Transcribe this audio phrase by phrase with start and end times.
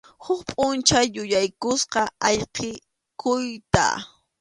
[0.23, 3.85] Huk pʼunchaw yuyaykusqa ayqikuyta.